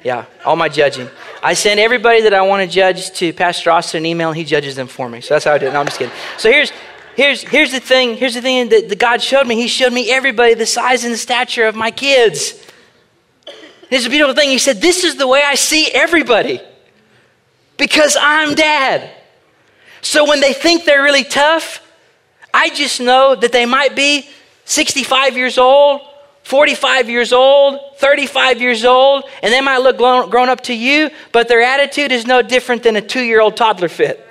[0.04, 1.08] Yeah, all my judging.
[1.42, 4.44] I send everybody that I want to judge to Pastor Austin an email, and he
[4.44, 5.20] judges them for me.
[5.20, 5.72] So that's how I do it.
[5.72, 6.14] No, I'm just kidding.
[6.36, 6.70] So here's
[7.16, 8.16] here's here's the thing.
[8.16, 9.56] Here's the thing that, that God showed me.
[9.56, 12.67] He showed me everybody the size and the stature of my kids.
[13.90, 14.50] It's a beautiful thing.
[14.50, 16.60] He said, This is the way I see everybody
[17.76, 19.10] because I'm dad.
[20.02, 21.84] So when they think they're really tough,
[22.52, 24.28] I just know that they might be
[24.64, 26.02] 65 years old,
[26.42, 31.48] 45 years old, 35 years old, and they might look grown, up to you, but
[31.48, 34.24] their attitude is no different than a two year old toddler fit.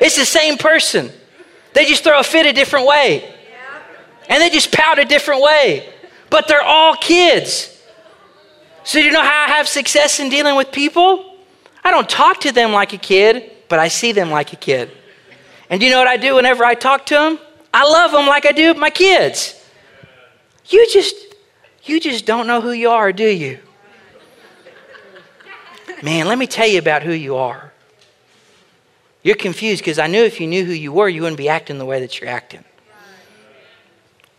[0.00, 1.10] It's the same person.
[1.72, 3.32] They just throw a fit a different way.
[4.28, 5.88] And they just pout a different way.
[6.30, 7.73] But they're all kids.
[8.84, 11.36] So, you know how I have success in dealing with people?
[11.82, 14.90] I don't talk to them like a kid, but I see them like a kid.
[15.70, 17.38] And do you know what I do whenever I talk to them?
[17.72, 19.60] I love them like I do my kids.
[20.66, 21.14] You just,
[21.84, 23.58] you just don't know who you are, do you?
[26.02, 27.72] Man, let me tell you about who you are.
[29.22, 31.78] You're confused because I knew if you knew who you were, you wouldn't be acting
[31.78, 32.64] the way that you're acting.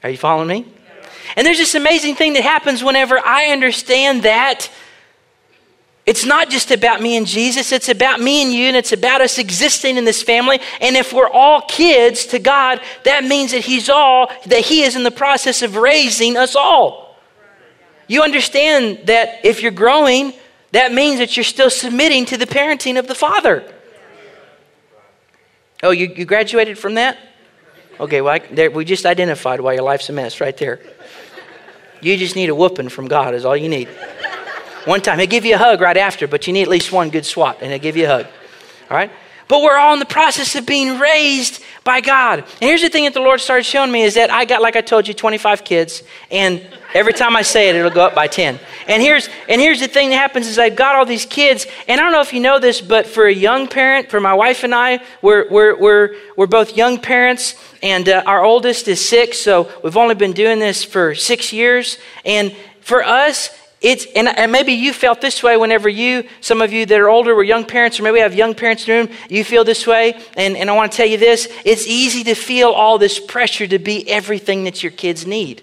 [0.03, 0.74] Are you following me?
[1.35, 4.69] And there's this amazing thing that happens whenever I understand that
[6.05, 9.21] it's not just about me and Jesus, it's about me and you, and it's about
[9.21, 10.59] us existing in this family.
[10.79, 14.95] And if we're all kids to God, that means that He's all, that He is
[14.95, 17.17] in the process of raising us all.
[18.07, 20.33] You understand that if you're growing,
[20.73, 23.71] that means that you're still submitting to the parenting of the Father.
[25.81, 27.17] Oh, you, you graduated from that?
[27.99, 30.81] Okay, well, I, there, we just identified why your life's a mess right there.
[32.01, 33.87] You just need a whooping from God, is all you need.
[34.85, 35.17] One time.
[35.19, 37.57] He'll give you a hug right after, but you need at least one good swat,
[37.61, 38.27] and he'll give you a hug.
[38.89, 39.11] All right?
[39.47, 42.39] But we're all in the process of being raised by God.
[42.39, 44.75] And here's the thing that the Lord started showing me is that I got, like
[44.75, 46.65] I told you, 25 kids, and
[46.95, 48.57] every time I say it, it'll go up by 10.
[48.87, 51.99] And here's and here's the thing that happens is I've got all these kids, and
[51.99, 54.63] I don't know if you know this, but for a young parent, for my wife
[54.63, 59.37] and I, we're we're we're, we're both young parents, and uh, our oldest is six,
[59.37, 61.97] so we've only been doing this for six years.
[62.23, 63.49] And for us,
[63.81, 67.09] it's and, and maybe you felt this way whenever you, some of you that are
[67.09, 69.85] older were young parents, or maybe have young parents in the room, you feel this
[69.85, 70.19] way.
[70.37, 73.67] And, and I want to tell you this it's easy to feel all this pressure
[73.67, 75.61] to be everything that your kids need.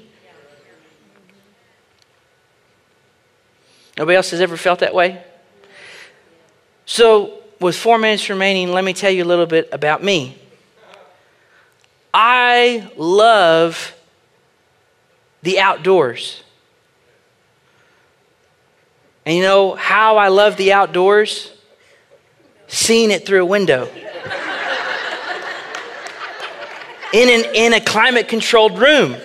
[3.98, 5.22] Nobody else has ever felt that way?
[6.86, 10.38] So, with four minutes remaining, let me tell you a little bit about me.
[12.12, 13.94] I love
[15.42, 16.42] the outdoors.
[19.24, 21.52] And you know how I love the outdoors?
[22.66, 23.88] Seeing it through a window.
[27.12, 29.16] in, an, in a climate controlled room.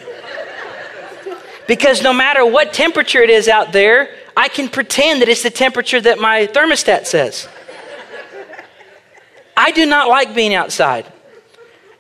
[1.68, 5.50] Because no matter what temperature it is out there, I can pretend that it's the
[5.50, 7.50] temperature that my thermostat says.
[9.58, 11.12] I do not like being outside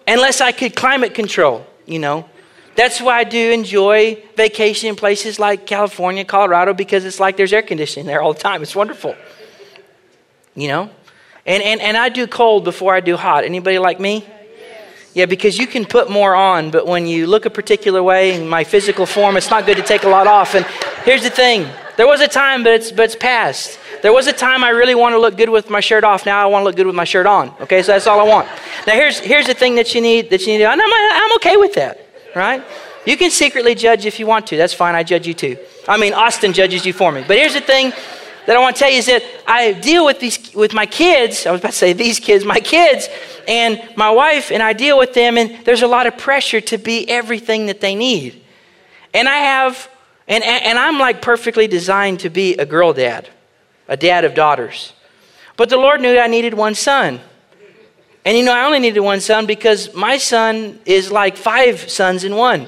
[0.07, 2.29] unless I could climate control, you know.
[2.75, 7.51] That's why I do enjoy vacation in places like California, Colorado, because it's like there's
[7.51, 8.61] air conditioning there all the time.
[8.61, 9.15] It's wonderful.
[10.53, 10.89] You know?
[11.47, 13.45] And, and, and I do cold before I do hot.
[13.45, 14.23] Anybody like me?
[15.15, 18.47] Yeah, because you can put more on, but when you look a particular way in
[18.47, 20.53] my physical form, it's not good to take a lot off.
[20.53, 20.63] And
[21.03, 21.67] here's the thing
[21.97, 23.79] there was a time, but it's, but it's past.
[24.01, 26.25] There was a time I really want to look good with my shirt off.
[26.25, 27.49] Now I want to look good with my shirt on.
[27.61, 28.47] Okay, so that's all I want.
[28.85, 31.73] Now here's, here's the thing that you need that you need I'm, I'm okay with
[31.73, 32.63] that right?
[33.05, 34.57] You can secretly judge if you want to.
[34.57, 34.95] That's fine.
[34.95, 35.57] I judge you too.
[35.87, 37.23] I mean, Austin judges you for me.
[37.27, 37.91] But here's the thing
[38.45, 41.45] that I want to tell you is that I deal with these with my kids.
[41.45, 43.09] I was about to say these kids, my kids,
[43.47, 46.77] and my wife, and I deal with them, and there's a lot of pressure to
[46.77, 48.41] be everything that they need.
[49.13, 49.89] And I have,
[50.27, 53.29] and, and I'm like perfectly designed to be a girl dad,
[53.87, 54.93] a dad of daughters.
[55.55, 57.21] But the Lord knew I needed one son.
[58.25, 62.25] And you know, I only needed one son because my son is like five sons
[62.25, 62.67] in one.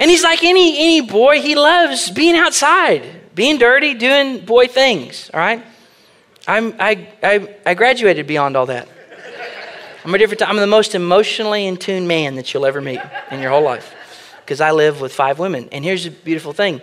[0.00, 3.04] and he's like any, any boy, he loves being outside,
[3.36, 5.64] being dirty, doing boy things, all right?
[6.48, 8.88] I'm, I, I, I graduated beyond all that.
[10.04, 13.40] I'm a different, I'm the most emotionally in tune man that you'll ever meet in
[13.40, 13.95] your whole life
[14.46, 15.68] because I live with five women.
[15.72, 16.80] And here's the beautiful thing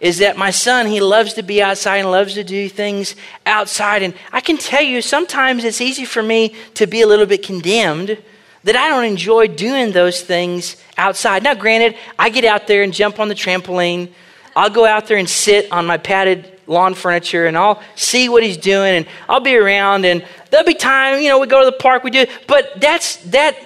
[0.00, 3.14] is that my son, he loves to be outside and loves to do things
[3.46, 4.02] outside.
[4.02, 7.44] And I can tell you, sometimes it's easy for me to be a little bit
[7.44, 8.18] condemned
[8.64, 11.44] that I don't enjoy doing those things outside.
[11.44, 14.10] Now, granted, I get out there and jump on the trampoline.
[14.56, 18.42] I'll go out there and sit on my padded lawn furniture and I'll see what
[18.42, 21.70] he's doing and I'll be around and there'll be time, you know, we go to
[21.70, 23.56] the park, we do, but that's, that,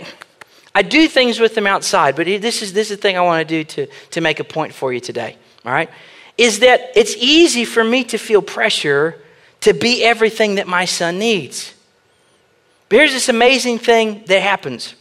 [0.77, 3.49] I do things with them outside, but this is, this is the thing I want
[3.49, 5.89] to do to, to make a point for you today, all right?
[6.39, 9.19] is that it's easy for me to feel pressure
[9.61, 11.75] to be everything that my son needs.
[12.89, 14.95] But here's this amazing thing that happens.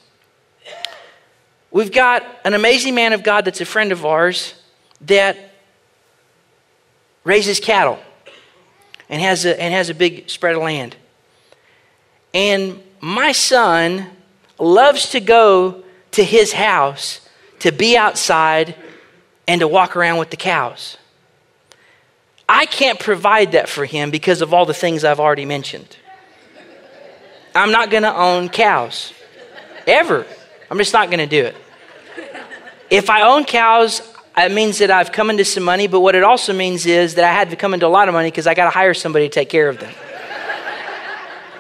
[1.72, 4.54] We've got an amazing man of God that's a friend of ours
[5.02, 5.38] that
[7.26, 8.00] raises cattle
[9.10, 10.96] and has a, and has a big spread of land.
[12.34, 14.10] And my son
[14.60, 17.22] loves to go to his house
[17.60, 18.76] to be outside
[19.48, 20.98] and to walk around with the cows.
[22.48, 25.98] I can't provide that for him because of all the things I've already mentioned.
[27.56, 29.14] I'm not going to own cows
[29.88, 30.26] ever.
[30.70, 31.56] I'm just not going to do it.
[32.90, 34.02] If I own cows,
[34.38, 37.24] it means that I've come into some money, but what it also means is that
[37.24, 39.28] I had to come into a lot of money because I got to hire somebody
[39.28, 39.94] to take care of them.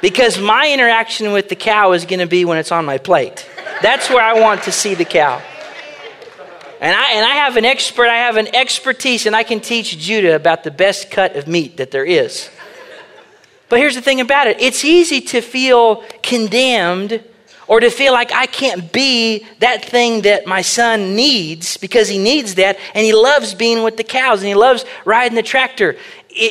[0.01, 3.49] Because my interaction with the cow is going to be when it's on my plate.
[3.81, 5.41] That's where I want to see the cow.
[6.81, 9.97] And I, and I have an expert, I have an expertise, and I can teach
[9.97, 12.49] Judah about the best cut of meat that there is.
[13.69, 17.23] But here's the thing about it it's easy to feel condemned
[17.67, 22.19] or to feel like I can't be that thing that my son needs because he
[22.19, 25.97] needs that and he loves being with the cows and he loves riding the tractor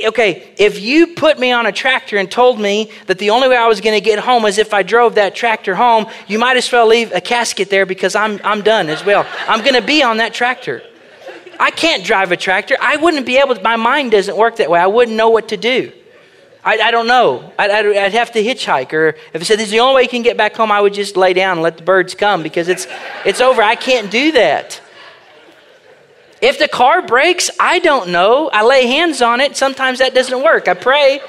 [0.06, 3.56] okay, if you put me on a tractor and told me that the only way
[3.56, 6.56] I was going to get home was if I drove that tractor home, you might
[6.56, 9.26] as well leave a casket there because I'm, I'm done as well.
[9.46, 10.82] I'm going to be on that tractor.
[11.60, 12.76] I can't drive a tractor.
[12.80, 14.80] I wouldn't be able to, my mind doesn't work that way.
[14.80, 15.92] I wouldn't know what to do.
[16.64, 17.52] I, I don't know.
[17.58, 18.92] I'd, I'd, have to hitchhike.
[18.94, 20.80] Or if I said this is the only way you can get back home, I
[20.80, 22.86] would just lay down and let the birds come because it's,
[23.26, 23.62] it's over.
[23.62, 24.80] I can't do that.
[26.44, 28.50] If the car breaks, I don't know.
[28.50, 29.56] I lay hands on it.
[29.56, 30.68] Sometimes that doesn't work.
[30.68, 31.22] I pray.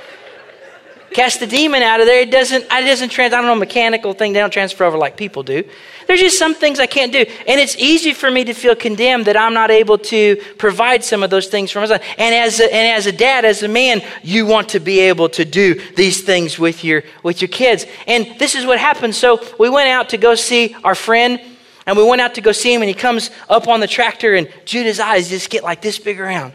[1.13, 2.19] Cast the demon out of there.
[2.19, 4.33] It doesn't, it doesn't trans, I don't know, mechanical thing.
[4.33, 5.63] They don't transfer over like people do.
[6.05, 7.19] There's just some things I can't do.
[7.47, 11.23] And it's easy for me to feel condemned that I'm not able to provide some
[11.23, 12.01] of those things for my son.
[12.17, 15.29] And as a, and as a dad, as a man, you want to be able
[15.29, 17.85] to do these things with your, with your kids.
[18.05, 19.15] And this is what happened.
[19.15, 21.39] So we went out to go see our friend
[21.85, 24.35] and we went out to go see him, and he comes up on the tractor,
[24.35, 26.53] and Judah's eyes just get like this big around.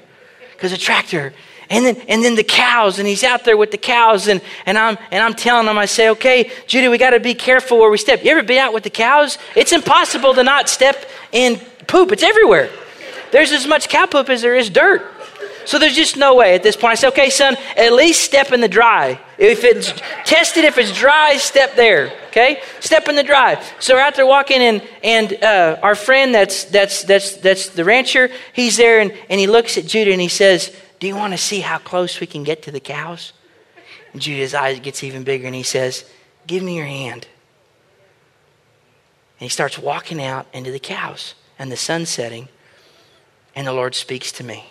[0.52, 1.32] because a tractor.
[1.70, 4.76] And then, and then the cows, and he's out there with the cows, and, and,
[4.76, 7.88] I'm, and I'm telling him, I say, okay, Judy, we got to be careful where
[7.88, 8.24] we step.
[8.24, 9.38] You ever been out with the cows?
[9.54, 12.68] It's impossible to not step in poop, it's everywhere.
[13.30, 15.02] There's as much cow poop as there is dirt.
[15.64, 16.92] So there's just no way at this point.
[16.92, 19.20] I say, okay, son, at least step in the dry.
[19.38, 19.92] If it's
[20.24, 22.12] tested, if it's dry, step there.
[22.28, 23.62] Okay, step in the dry.
[23.80, 27.84] So we're out there walking, and and uh, our friend that's that's that's that's the
[27.84, 28.30] rancher.
[28.52, 31.38] He's there, and, and he looks at Judah and he says, "Do you want to
[31.38, 33.32] see how close we can get to the cows?"
[34.12, 36.04] And Judah's eyes gets even bigger, and he says,
[36.46, 37.26] "Give me your hand."
[39.38, 42.48] And he starts walking out into the cows, and the sun's setting,
[43.56, 44.66] and the Lord speaks to me.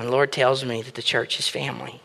[0.00, 2.00] And the Lord tells me that the church is family.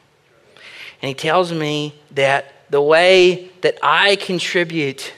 [1.01, 5.13] And He tells me that the way that I contribute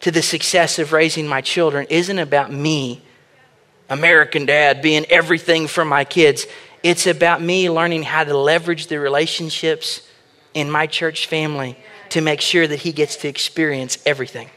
[0.00, 3.02] to the success of raising my children isn't about me,
[3.88, 6.44] American dad, being everything for my kids.
[6.82, 10.02] It's about me learning how to leverage the relationships
[10.54, 11.78] in my church family
[12.08, 14.50] to make sure that he gets to experience everything.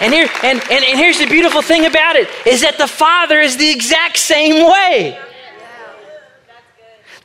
[0.00, 3.40] And, here, and, and, and here's the beautiful thing about it is that the Father
[3.40, 5.20] is the exact same way.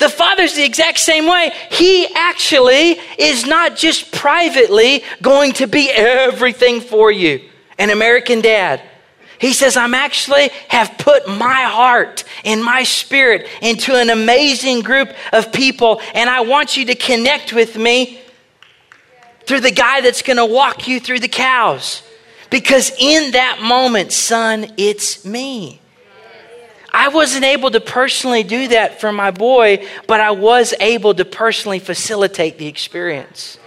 [0.01, 1.51] The Father's the exact same way.
[1.69, 7.47] He actually is not just privately going to be everything for you,
[7.77, 8.81] an American dad.
[9.37, 15.09] He says, I'm actually have put my heart and my spirit into an amazing group
[15.31, 18.21] of people, and I want you to connect with me
[19.45, 22.01] through the guy that's going to walk you through the cows.
[22.49, 25.79] Because in that moment, son, it's me.
[26.91, 31.23] I wasn't able to personally do that for my boy, but I was able to
[31.23, 33.57] personally facilitate the experience.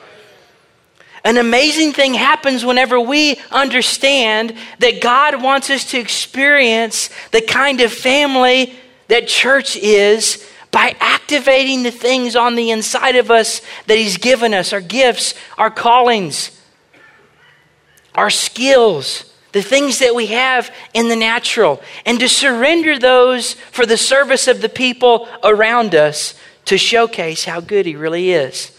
[1.25, 7.81] An amazing thing happens whenever we understand that God wants us to experience the kind
[7.81, 8.75] of family
[9.09, 14.53] that church is by activating the things on the inside of us that He's given
[14.53, 16.61] us our gifts, our callings,
[18.14, 23.87] our skills the things that we have in the natural, and to surrender those for
[23.87, 26.35] the service of the people around us
[26.65, 28.77] to showcase how good He really is.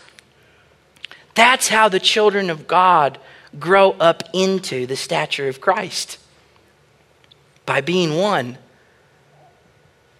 [1.34, 3.18] That's how the children of God
[3.58, 6.18] grow up into the stature of Christ
[7.66, 8.58] by being one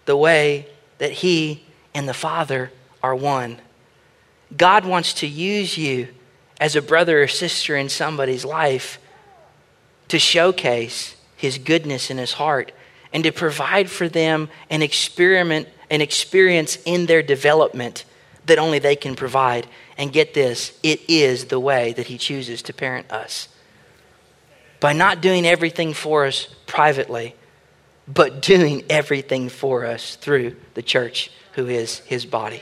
[0.06, 0.68] the way
[0.99, 2.72] that He and the Father
[3.03, 3.60] are one.
[4.56, 6.08] God wants to use you
[6.62, 8.99] as a brother or sister in somebody's life
[10.08, 12.72] to showcase his goodness in his heart
[13.14, 18.06] and to provide for them an experiment an experience in their development
[18.47, 19.68] that only they can provide.
[19.97, 23.47] And get this it is the way that he chooses to parent us.
[24.80, 27.36] By not doing everything for us privately
[28.08, 32.62] but doing everything for us through the church who is his body.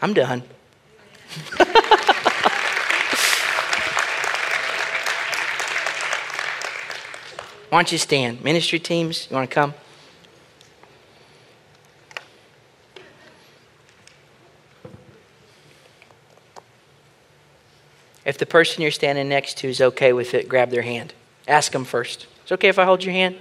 [0.00, 0.42] I'm done
[7.72, 8.44] Why don't you stand?
[8.44, 9.72] Ministry teams, you want to come?
[18.26, 21.14] If the person you're standing next to is okay with it, grab their hand.
[21.48, 22.26] Ask them first.
[22.42, 23.36] It's okay if I hold your hand?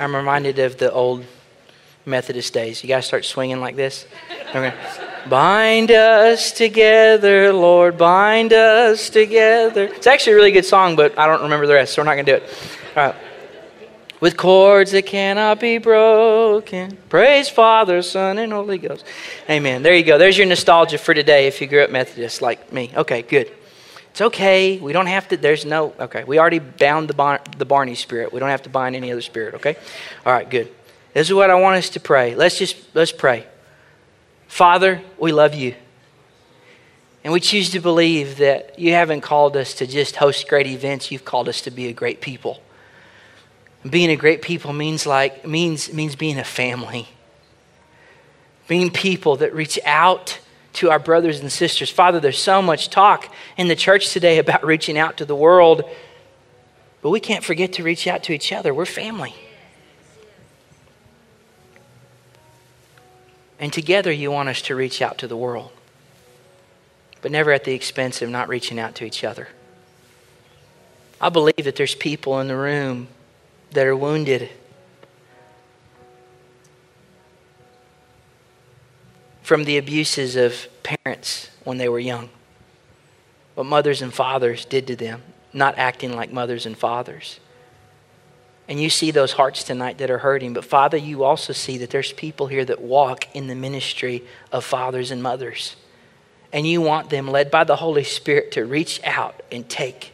[0.00, 1.24] I'm reminded of the old
[2.04, 2.82] Methodist days.
[2.82, 4.04] You guys start swinging like this.
[4.50, 4.74] Okay.
[5.28, 9.84] Bind us together, Lord, bind us together.
[9.84, 12.14] It's actually a really good song, but I don't remember the rest, so we're not
[12.14, 12.50] going to do it.
[12.96, 13.14] All right.
[14.18, 16.98] With cords that cannot be broken.
[17.08, 19.04] Praise Father, Son, and Holy Ghost.
[19.48, 19.82] Amen.
[19.82, 20.18] There you go.
[20.18, 22.90] There's your nostalgia for today if you grew up Methodist like me.
[22.96, 23.52] Okay, good.
[24.10, 24.78] It's okay.
[24.78, 26.24] We don't have to, there's no, okay.
[26.24, 28.32] We already bound the, Bar, the Barney spirit.
[28.32, 29.76] We don't have to bind any other spirit, okay?
[30.26, 30.72] All right, good.
[31.14, 32.34] This is what I want us to pray.
[32.34, 33.46] Let's just, let's pray.
[34.50, 35.76] Father, we love you.
[37.22, 41.12] And we choose to believe that you haven't called us to just host great events,
[41.12, 42.60] you've called us to be a great people.
[43.88, 47.08] Being a great people means like means means being a family.
[48.66, 50.40] Being people that reach out
[50.74, 51.88] to our brothers and sisters.
[51.88, 55.88] Father, there's so much talk in the church today about reaching out to the world,
[57.02, 58.74] but we can't forget to reach out to each other.
[58.74, 59.34] We're family.
[63.60, 65.70] And together, you want us to reach out to the world,
[67.20, 69.48] but never at the expense of not reaching out to each other.
[71.20, 73.08] I believe that there's people in the room
[73.72, 74.48] that are wounded.
[79.42, 82.30] From the abuses of parents when they were young.
[83.54, 87.40] what mothers and fathers did to them, not acting like mothers and fathers.
[88.70, 90.54] And you see those hearts tonight that are hurting.
[90.54, 94.64] But Father, you also see that there's people here that walk in the ministry of
[94.64, 95.74] fathers and mothers.
[96.52, 100.12] And you want them, led by the Holy Spirit, to reach out and take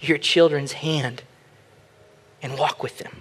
[0.00, 1.22] your children's hand
[2.40, 3.20] and walk with them,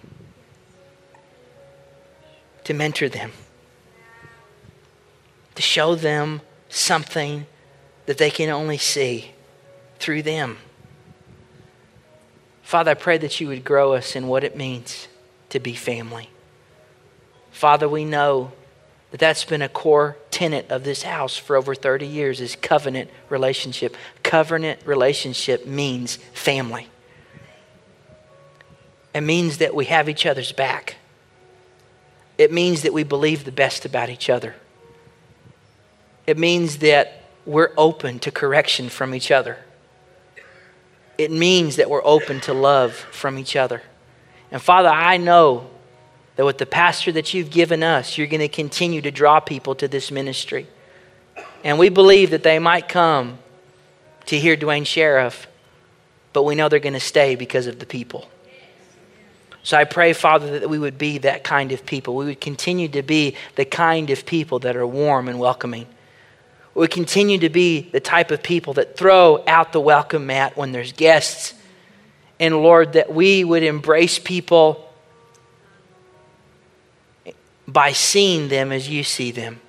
[2.63, 3.34] to mentor them,
[5.55, 7.45] to show them something
[8.05, 9.32] that they can only see
[9.99, 10.57] through them.
[12.72, 15.09] Father, I pray that you would grow us in what it means
[15.49, 16.30] to be family.
[17.51, 18.53] Father, we know
[19.09, 23.09] that that's been a core tenet of this house for over 30 years is covenant
[23.28, 23.97] relationship.
[24.24, 26.88] Covenant relationship means family.
[29.13, 30.95] It means that we have each other's back.
[32.38, 34.55] It means that we believe the best about each other.
[36.26, 39.57] It means that we're open to correction from each other
[41.22, 43.84] it means that we're open to love from each other.
[44.51, 45.69] And Father, I know
[46.36, 49.76] that with the pastor that you've given us, you're going to continue to draw people
[49.76, 50.65] to this ministry.
[51.63, 53.38] And we believe that they might come
[54.26, 55.47] to hear Duane Sheriff,
[56.34, 58.28] but we know they're going to stay because of the people.
[59.61, 62.15] So I pray, Father, that we would be that kind of people.
[62.15, 65.86] We would continue to be the kind of people that are warm and welcoming
[66.74, 70.72] we continue to be the type of people that throw out the welcome mat when
[70.72, 71.53] there's guests.
[72.39, 74.89] And Lord, that we would embrace people
[77.67, 79.59] by seeing them as you see them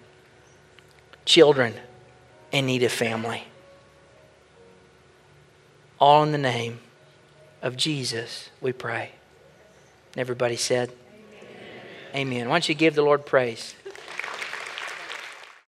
[1.24, 1.74] children
[2.50, 3.44] in need of family.
[5.98, 6.80] All in the name
[7.62, 9.12] of Jesus, we pray.
[10.12, 10.90] And everybody said,
[12.14, 12.26] Amen.
[12.28, 12.48] Amen.
[12.48, 13.74] Why don't you give the Lord praise?